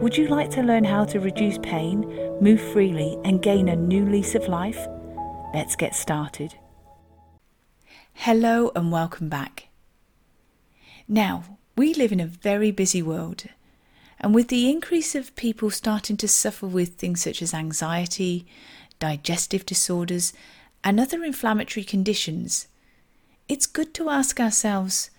[0.00, 2.02] Would you like to learn how to reduce pain,
[2.40, 4.78] move freely, and gain a new lease of life?
[5.52, 6.54] Let's get started.
[8.12, 9.70] Hello and welcome back.
[11.08, 13.46] Now, we live in a very busy world,
[14.20, 18.46] and with the increase of people starting to suffer with things such as anxiety,
[19.00, 20.32] digestive disorders,
[20.84, 22.68] and other inflammatory conditions,
[23.48, 25.10] it's good to ask ourselves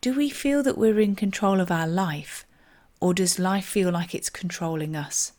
[0.00, 2.43] do we feel that we're in control of our life?
[3.04, 5.32] Or does life feel like it's controlling us?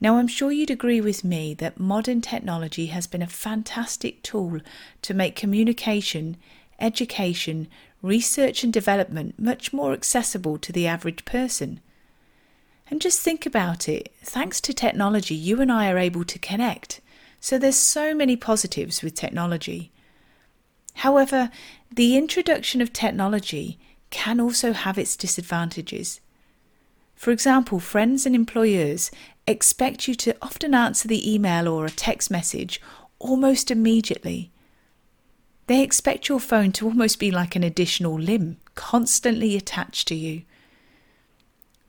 [0.00, 4.60] Now, I'm sure you'd agree with me that modern technology has been a fantastic tool
[5.02, 6.38] to make communication,
[6.80, 7.68] education,
[8.00, 11.80] research, and development much more accessible to the average person.
[12.90, 17.02] And just think about it thanks to technology, you and I are able to connect.
[17.40, 19.92] So there's so many positives with technology.
[20.94, 21.50] However,
[21.94, 23.78] the introduction of technology
[24.10, 26.20] can also have its disadvantages.
[27.14, 29.10] For example, friends and employers
[29.46, 32.80] expect you to often answer the email or a text message
[33.18, 34.50] almost immediately.
[35.66, 40.42] They expect your phone to almost be like an additional limb, constantly attached to you.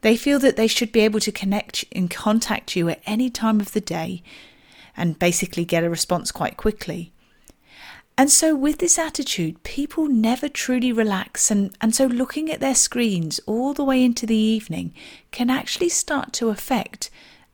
[0.02, 3.60] They feel that they should be able to connect and contact you at any time
[3.60, 4.24] of the day
[4.96, 7.12] and basically get a response quite quickly.
[8.20, 12.74] And so, with this attitude, people never truly relax, and, and so looking at their
[12.74, 14.94] screens all the way into the evening
[15.30, 17.12] can actually start to affect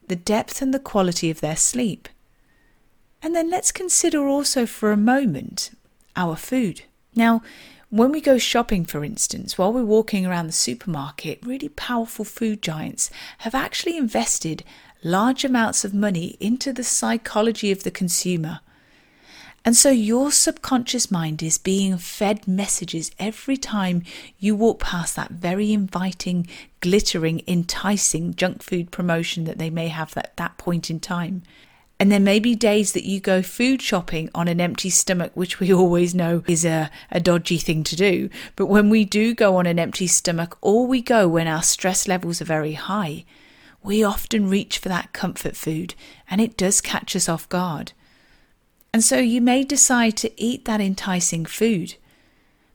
[0.08, 2.08] the depth and the quality of their sleep.
[3.22, 5.72] And then let's consider also for a moment
[6.16, 6.84] our food.
[7.13, 7.41] Now,
[7.90, 12.62] when we go shopping, for instance, while we're walking around the supermarket, really powerful food
[12.62, 13.09] giants
[13.40, 14.63] have actually invested
[15.03, 18.62] large amounts of money into the psychology of the consumer
[19.66, 24.03] and so your subconscious mind is being fed messages every time
[24.38, 26.47] you walk past that very inviting,
[26.81, 31.44] glittering, enticing junk food promotion that they may have at that point in time.
[31.97, 35.62] And there may be days that you go food shopping on an empty stomach, which
[35.62, 38.30] we always know is a, a dodgy thing to do.
[38.57, 42.06] But when we do go on an empty stomach, or we go when our stress
[42.06, 43.24] levels are very high,
[43.81, 45.95] we often reach for that comfort food
[46.30, 47.94] and it does catch us off guard.
[48.94, 51.96] And so you may decide to eat that enticing food.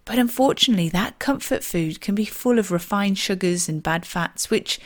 [0.05, 4.81] But unfortunately, that comfort food can be full of refined sugars and bad fats, which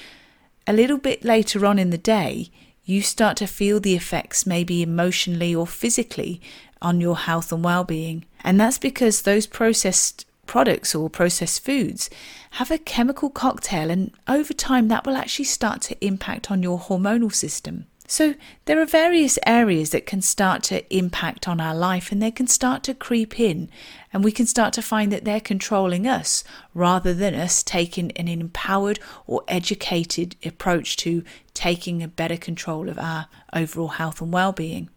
[0.66, 2.50] a little bit later on in the day,
[2.84, 6.40] you start to feel the effects, maybe emotionally or physically,
[6.82, 8.24] on your health and well being.
[8.44, 12.10] And that's because those processed products or processed foods
[12.52, 16.78] have a chemical cocktail, and over time, that will actually start to impact on your
[16.78, 17.86] hormonal system.
[18.08, 22.30] So, there are various areas that can start to impact on our life and they
[22.30, 23.70] can start to creep in,
[24.12, 28.28] and we can start to find that they're controlling us rather than us taking an
[28.28, 31.22] empowered or educated approach to
[31.54, 34.90] taking a better control of our overall health and well being.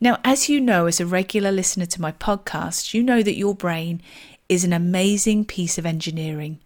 [0.00, 3.54] Now, as you know, as a regular listener to my podcast, you know that your
[3.54, 4.02] brain
[4.48, 6.58] is an amazing piece of engineering.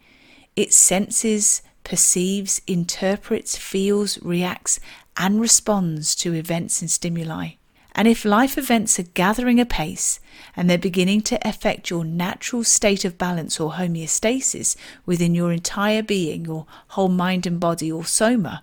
[0.57, 4.81] It senses, perceives, interprets, feels, reacts,
[5.17, 7.51] and responds to events and stimuli.
[7.97, 10.21] And if life events are gathering apace
[10.55, 16.03] and they're beginning to affect your natural state of balance or homeostasis within your entire
[16.03, 18.63] being, your whole mind and body, or soma,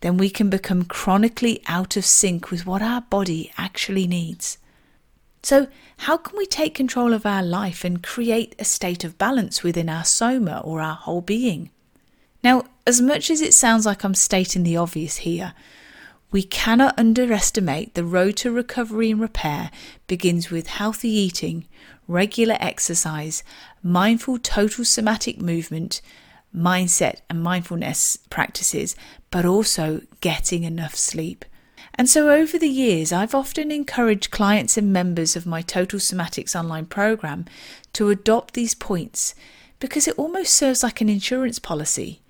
[0.00, 4.58] then we can become chronically out of sync with what our body actually needs.
[5.42, 9.62] So, how can we take control of our life and create a state of balance
[9.62, 11.70] within our soma or our whole being?
[12.42, 15.54] Now, as much as it sounds like I'm stating the obvious here,
[16.32, 19.70] we cannot underestimate the road to recovery and repair
[20.08, 21.68] begins with healthy eating,
[22.08, 23.44] regular exercise,
[23.80, 26.00] mindful total somatic movement,
[26.52, 28.96] mindset and mindfulness practices,
[29.30, 31.44] but also getting enough sleep.
[31.94, 36.58] And so over the years, I've often encouraged clients and members of my Total Somatics
[36.58, 37.44] online program
[37.92, 39.36] to adopt these points
[39.78, 42.20] because it almost serves like an insurance policy.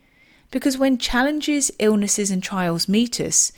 [0.50, 3.52] Because when challenges, illnesses, and trials meet us,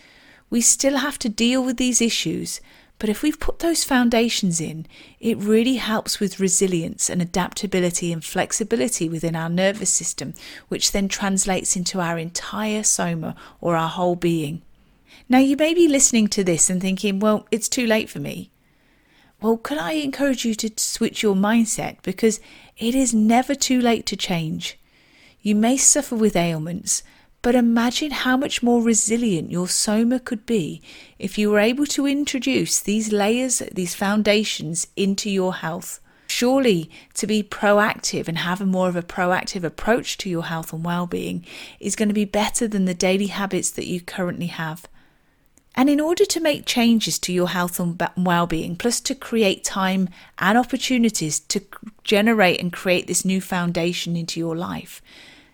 [0.51, 2.61] we still have to deal with these issues,
[3.03, 4.87] But if we've put those foundations in,
[5.19, 10.35] it really helps with resilience and adaptability and flexibility within our nervous system,
[10.69, 14.63] which then translates into our entire soma or our whole being.
[15.29, 18.53] Now, you may be listening to this and thinking, well, it's too late for me.
[19.41, 22.39] Well, could I encourage you to switch your mindset because
[22.77, 24.79] it is never too late to change.
[25.43, 27.03] You may suffer with ailments,
[27.43, 30.81] but imagine how much more resilient your soma could be
[31.19, 35.99] if you were able to introduce these layers, these foundations into your health.
[36.29, 40.73] Surely to be proactive and have a more of a proactive approach to your health
[40.73, 41.45] and well-being
[41.81, 44.87] is going to be better than the daily habits that you currently have.
[45.75, 50.09] And in order to make changes to your health and well-being, plus to create time
[50.39, 51.61] and opportunities to
[52.05, 55.03] generate and create this new foundation into your life,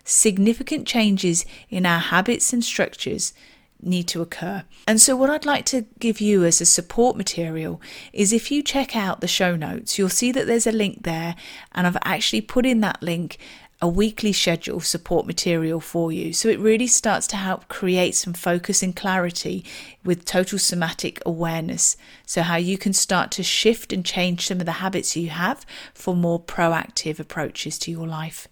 [0.09, 3.33] significant changes in our habits and structures
[3.81, 4.63] need to occur.
[4.87, 8.61] And so, what I'd like to give you as a support material is if you
[8.61, 11.35] check out the show notes, you'll see that there's a link there,
[11.71, 13.37] and I've actually put in that link
[13.81, 16.33] a weekly schedule of support material for you.
[16.33, 19.63] So it really starts to help create some focus and clarity
[20.03, 21.95] with total somatic awareness.
[22.25, 25.65] So, how you can start to shift and change some of the habits you have
[25.93, 28.47] for more proactive approaches to your life.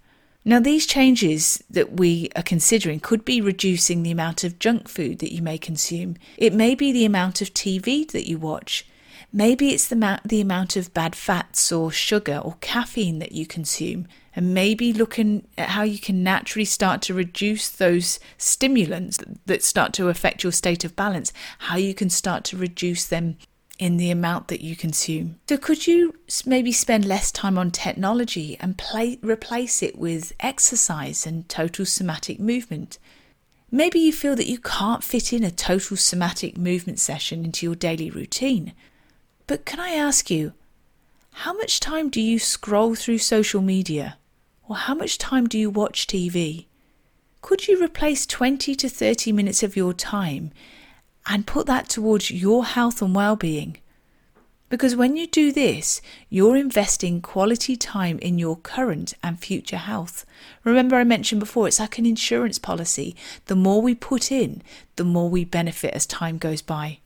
[0.48, 5.20] Now, these changes that we are considering could be reducing the amount of junk food
[5.20, 6.16] that you may consume.
[6.38, 8.88] It may be the amount of TV that you watch.
[9.34, 13.46] Maybe it's the, ma- the amount of bad fats or sugar or caffeine that you
[13.46, 14.08] consume.
[14.38, 19.92] And maybe looking at how you can naturally start to reduce those stimulants that start
[19.96, 23.36] to affect your state of balance, how you can start to reduce them
[23.80, 25.40] in the amount that you consume.
[25.48, 26.16] So, could you
[26.46, 32.40] maybe spend less time on technology and play, replace it with exercise and total somatic
[32.40, 32.98] movement?
[33.70, 37.76] Maybe you feel that you can't fit in a total somatic movement session into your
[37.76, 38.74] daily routine.
[39.46, 40.54] But can I ask you,
[41.32, 44.18] how much time do you scroll through social media?
[44.68, 46.66] Or how much time do you watch TV?
[47.42, 50.52] Could you replace 20 to 30 minutes of your time
[51.28, 53.78] and put that towards your health and well being.
[54.70, 60.26] Because when you do this, you're investing quality time in your current and future health.
[60.66, 63.16] Remember, I mentioned before, it's like an insurance policy.
[63.46, 64.62] The more we put in,
[64.98, 67.00] the more we benefit as time goes by.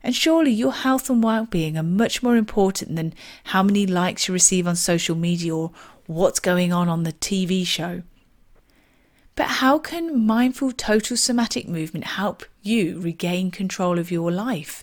[0.00, 3.14] And surely your health and well being are much more important than
[3.44, 5.72] how many likes you receive on social media or
[6.06, 8.02] what's going on on the TV show.
[9.38, 14.82] But how can mindful total somatic movement help you regain control of your life?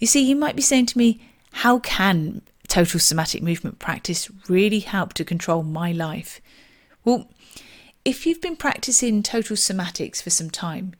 [0.00, 1.20] You see, you might be saying to me,
[1.52, 6.40] how can total somatic movement practice really help to control my life?
[7.04, 7.30] Well,
[8.04, 10.96] if you've been practicing total somatics for some time,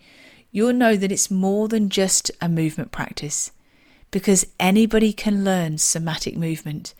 [0.52, 3.50] you'll know that it's more than just a movement practice
[4.12, 6.94] because anybody can learn somatic movement.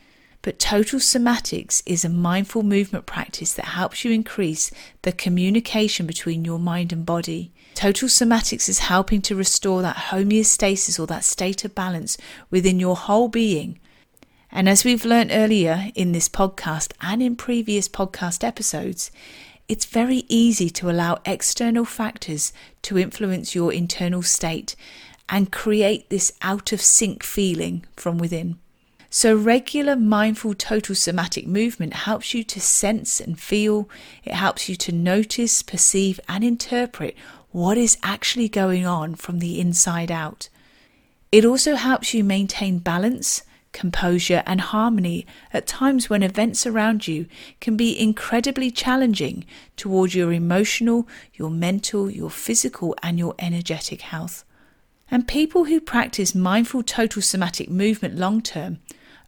[0.45, 4.71] But total somatics is a mindful movement practice that helps you increase
[5.01, 7.51] the communication between your mind and body.
[7.75, 12.19] Total somatics is helping to restore that homeostasis or that state of balance
[12.51, 13.81] within your whole being.
[14.53, 19.11] And as we've learned earlier in this podcast and in previous podcast episodes,
[19.67, 22.53] it's very easy to allow external factors
[22.83, 24.77] to influence your internal state
[25.27, 28.59] and create this out of sync feeling from within.
[29.17, 33.89] So, regular mindful total somatic movement helps you to sense and feel,
[34.25, 37.17] it helps you to notice, perceive, and interpret
[37.53, 40.49] what is actually going on from the inside out.
[41.31, 47.27] It also helps you maintain balance, composure, and harmony at times when events around you
[47.61, 49.45] can be incredibly challenging
[49.77, 54.45] towards your emotional, your mental, your physical, and your energetic health.
[55.09, 58.81] And people who practice mindful total somatic movement long term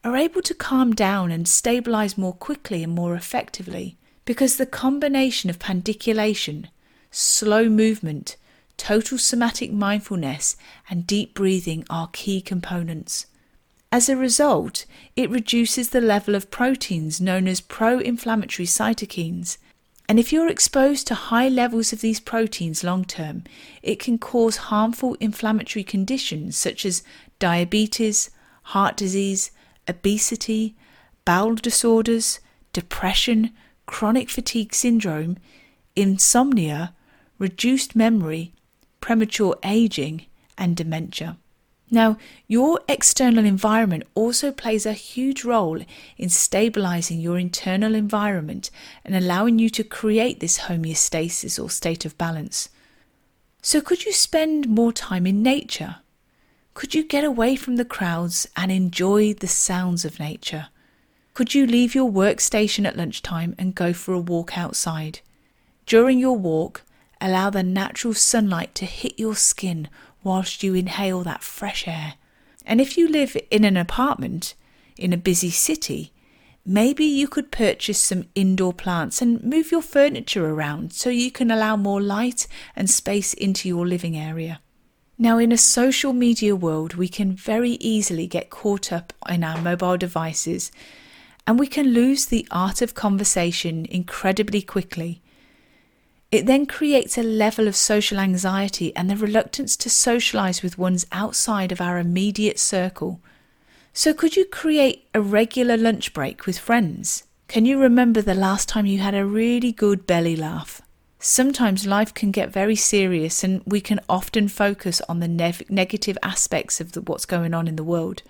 [0.07, 5.51] are able to calm down and stabilize more quickly and more effectively because the combination
[5.51, 6.69] of pandiculation,
[7.11, 8.37] slow movement,
[8.77, 10.57] total somatic mindfulness,
[10.89, 13.27] and deep breathing are key components.
[13.91, 14.85] As a result,
[15.17, 19.59] it reduces the level of proteins known as pro inflammatory cytokines.
[20.09, 23.43] And if you're exposed to high levels of these proteins long term,
[23.83, 27.03] it can cause harmful inflammatory conditions such as
[27.41, 28.31] diabetes,
[28.63, 29.51] heart disease,
[29.89, 30.75] obesity,
[31.25, 32.41] bowel disorders,
[32.73, 33.53] depression,
[33.87, 35.37] chronic fatigue syndrome,
[35.95, 36.93] insomnia,
[37.39, 38.53] reduced memory,
[39.01, 40.27] premature aging,
[40.59, 41.37] and dementia.
[41.91, 45.81] Now, your external environment also plays a huge role
[46.19, 48.71] in stabilizing your internal environment
[49.05, 52.71] and allowing you to create this homeostasis or state of balance.
[53.63, 55.97] So, could you spend more time in nature?
[56.77, 60.69] Could you get away from the crowds and enjoy the sounds of nature?
[61.33, 65.21] Could you leave your workstation at lunchtime and go for a walk outside?
[65.87, 66.83] During your walk,
[67.19, 69.89] allow the natural sunlight to hit your skin
[70.23, 72.17] whilst you inhale that fresh air.
[72.67, 74.55] And if you live in an apartment
[74.99, 76.13] in a busy city,
[76.67, 81.51] maybe you could purchase some indoor plants and move your furniture around so you can
[81.51, 84.61] allow more light and space into your living area.
[85.19, 89.61] Now, in a social media world, we can very easily get caught up in our
[89.61, 90.71] mobile devices
[91.47, 95.23] and we can lose the art of conversation incredibly quickly.
[96.31, 101.07] It then creates a level of social anxiety and the reluctance to socialize with ones
[101.13, 103.21] outside of our immediate circle.
[103.95, 107.25] So, could you create a regular lunch break with friends?
[107.49, 110.83] Can you remember the last time you had a really good belly laugh?
[111.29, 116.17] Sometimes life can get very serious and we can often focus on the ne- negative
[116.23, 118.23] aspects of the, what's going on in the world.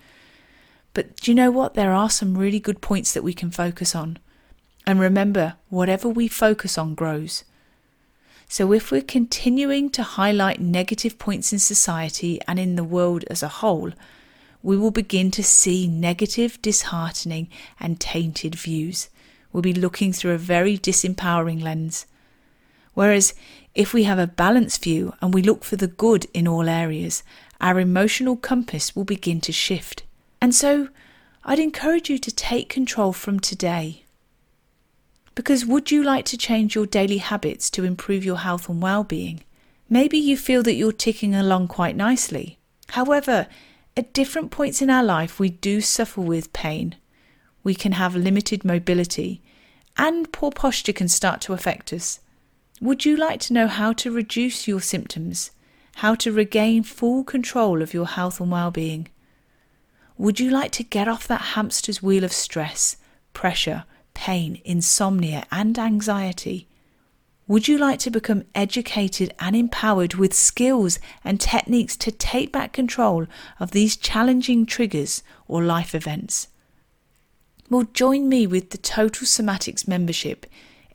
[0.95, 1.75] But do you know what?
[1.75, 4.17] There are some really good points that we can focus on.
[4.87, 7.43] And remember, whatever we focus on grows.
[8.49, 13.43] So if we're continuing to highlight negative points in society and in the world as
[13.43, 13.91] a whole,
[14.63, 17.47] we will begin to see negative, disheartening,
[17.79, 19.09] and tainted views.
[19.53, 22.07] We'll be looking through a very disempowering lens.
[22.97, 23.35] Whereas
[23.75, 27.21] if we have a balanced view and we look for the good in all areas,
[27.61, 30.01] our emotional compass will begin to shift.
[30.41, 30.87] And so
[31.45, 34.03] I'd encourage you to take control from today.
[35.35, 39.03] Because would you like to change your daily habits to improve your health and well
[39.03, 39.43] being?
[39.87, 42.57] Maybe you feel that you're ticking along quite nicely.
[42.87, 43.45] However,
[43.95, 46.95] at different points in our life, we do suffer with pain.
[47.63, 49.43] We can have limited mobility,
[49.97, 52.21] and poor posture can start to affect us.
[52.79, 55.49] Would you like to know how to reduce your symptoms?
[55.95, 59.07] How to regain full control of your health and well being?
[60.15, 62.97] Would you like to get off that hamster's wheel of stress,
[63.33, 66.67] pressure, pain, insomnia, and anxiety?
[67.47, 72.73] Would you like to become educated and empowered with skills and techniques to take back
[72.73, 73.25] control
[73.59, 76.49] of these challenging triggers or life events?
[77.69, 80.45] Well, join me with the Total Somatics membership.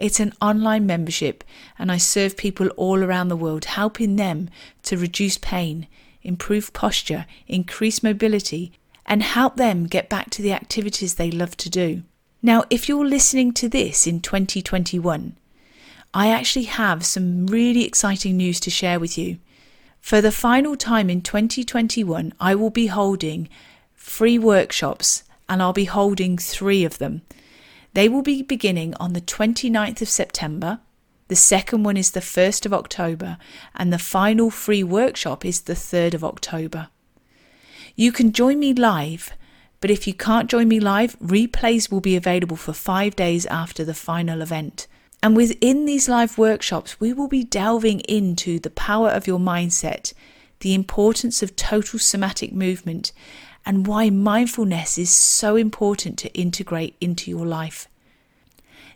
[0.02, 1.44] It's an online membership,
[1.78, 4.50] and I serve people all around the world, helping them
[4.82, 5.86] to reduce pain,
[6.24, 8.72] improve posture, increase mobility,
[9.06, 12.02] and help them get back to the activities they love to do.
[12.42, 15.36] Now, if you're listening to this in 2021,
[16.12, 19.38] I actually have some really exciting news to share with you.
[20.00, 23.48] For the final time in 2021, I will be holding
[23.94, 27.22] free workshops and I'll be holding three of them.
[27.94, 30.80] They will be beginning on the 29th of September.
[31.28, 33.38] The second one is the 1st of October,
[33.74, 36.88] and the final free workshop is the 3rd of October.
[37.94, 39.32] You can join me live,
[39.80, 43.84] but if you can't join me live, replays will be available for five days after
[43.84, 44.86] the final event.
[45.22, 50.12] And within these live workshops, we will be delving into the power of your mindset,
[50.60, 53.12] the importance of total somatic movement,
[53.64, 57.88] and why mindfulness is so important to integrate into your life.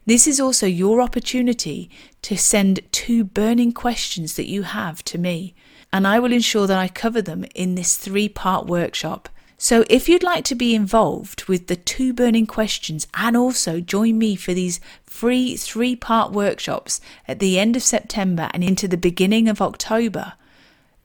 [0.06, 1.90] This is also your opportunity
[2.22, 5.54] to send two burning questions that you have to me
[5.92, 9.28] and I will ensure that I cover them in this three part workshop.
[9.58, 14.18] So, if you'd like to be involved with the two burning questions and also join
[14.18, 18.98] me for these free three part workshops at the end of September and into the
[18.98, 20.34] beginning of October,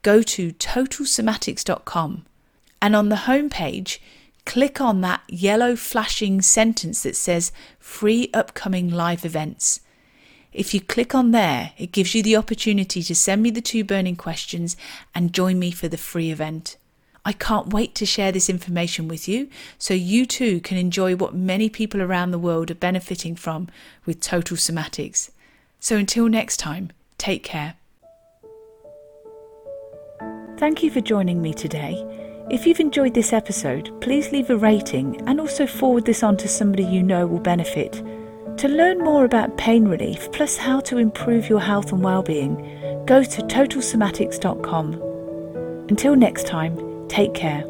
[0.02, 2.26] go to totalsomatics.com
[2.82, 4.00] and on the homepage,
[4.46, 9.82] click on that yellow flashing sentence that says free upcoming live events.
[10.52, 13.84] If you click on there, it gives you the opportunity to send me the two
[13.84, 14.76] burning questions
[15.16, 16.76] and join me for the free event.
[17.24, 19.48] I can't wait to share this information with you
[19.78, 23.68] so you too can enjoy what many people around the world are benefiting from
[24.06, 25.30] with total somatics.
[25.80, 27.76] So until next time, take care.
[30.58, 32.21] Thank you for joining me today.
[32.52, 36.50] If you've enjoyed this episode, please leave a rating and also forward this on to
[36.50, 37.94] somebody you know will benefit.
[38.58, 42.58] To learn more about pain relief plus how to improve your health and well-being,
[43.06, 44.94] go to totalsomatics.com.
[45.88, 47.64] Until next time, take care.